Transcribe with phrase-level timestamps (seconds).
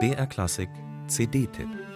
[0.00, 0.70] BR Klassik
[1.08, 1.93] CD-Tipp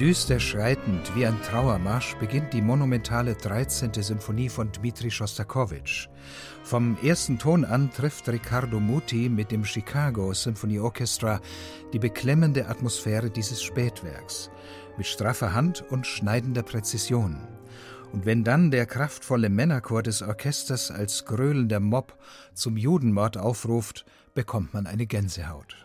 [0.00, 3.92] Düster schreitend wie ein Trauermarsch beginnt die monumentale 13.
[3.94, 6.08] Symphonie von Dmitri Schostakowitsch.
[6.64, 11.40] Vom ersten Ton an trifft Riccardo Muti mit dem Chicago Symphony Orchestra
[11.92, 14.50] die beklemmende Atmosphäre dieses Spätwerks
[14.96, 17.46] mit straffer Hand und schneidender Präzision.
[18.12, 22.18] Und wenn dann der kraftvolle Männerchor des Orchesters als gröhlender Mob
[22.52, 24.04] zum Judenmord aufruft,
[24.34, 25.83] bekommt man eine Gänsehaut.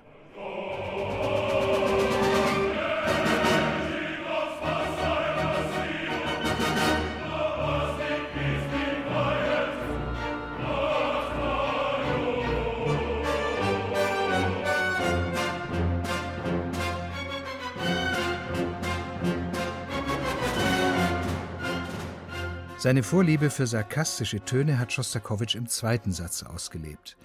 [22.79, 27.17] Seine Vorliebe für sarkastische Töne hat Schostakowitsch im zweiten Satz ausgelebt.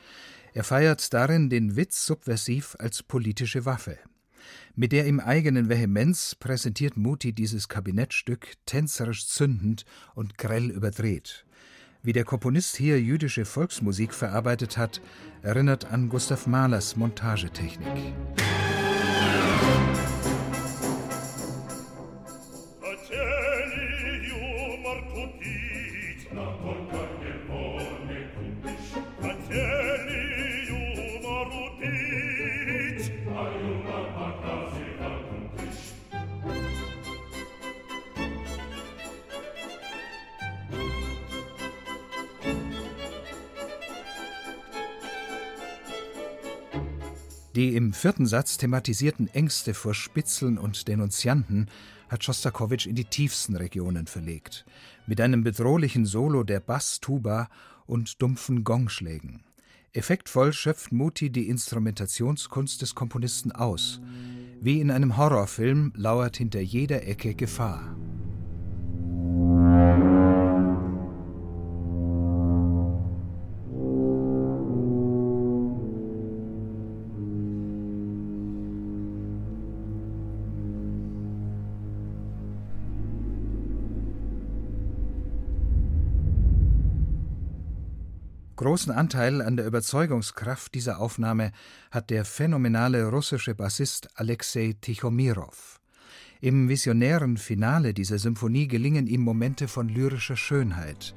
[0.53, 3.97] Er feiert darin den Witz subversiv als politische Waffe.
[4.75, 9.85] Mit der ihm eigenen Vehemenz präsentiert Muti dieses Kabinettstück tänzerisch zündend
[10.17, 11.47] und grell überdreht.
[12.03, 15.01] Wie der Komponist hier jüdische Volksmusik verarbeitet hat,
[15.43, 18.13] erinnert an Gustav Mahlers Montagetechnik.
[47.55, 51.69] Die im vierten Satz thematisierten Ängste vor Spitzeln und Denunzianten
[52.09, 54.65] hat Schostakowitsch in die tiefsten Regionen verlegt,
[55.07, 57.49] mit einem bedrohlichen Solo der Bass-Tuba
[57.87, 59.43] und dumpfen Gongschlägen.
[59.93, 64.01] Effektvoll schöpft Muti die Instrumentationskunst des Komponisten aus.
[64.61, 67.95] Wie in einem Horrorfilm lauert hinter jeder Ecke Gefahr.
[88.65, 91.53] Großen Anteil an der Überzeugungskraft dieser Aufnahme
[91.91, 95.83] hat der phänomenale russische Bassist Alexei Tichomirov.
[96.41, 101.15] Im visionären Finale dieser Symphonie gelingen ihm Momente von lyrischer Schönheit.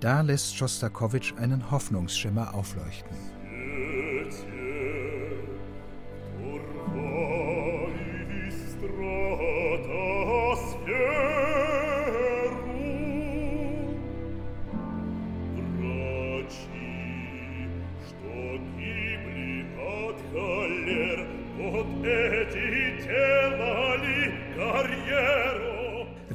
[0.00, 3.35] Da lässt Schostakowitsch einen Hoffnungsschimmer aufleuchten.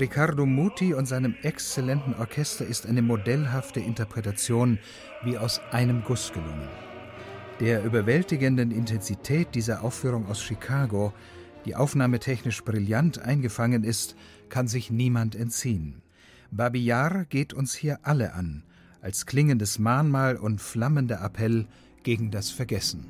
[0.02, 4.80] Riccardo Muti und seinem exzellenten Orchester ist eine modellhafte Interpretation
[5.24, 6.68] wie aus einem Guss gelungen.
[7.60, 11.14] Der überwältigenden Intensität dieser Aufführung aus Chicago,
[11.66, 14.16] die aufnahmetechnisch brillant eingefangen ist,
[14.50, 16.02] kann sich niemand entziehen.
[16.50, 16.92] Babi
[17.30, 18.64] geht uns hier alle an,
[19.02, 21.68] als klingendes Mahnmal und flammender Appell
[22.02, 23.06] gegen das Vergessen.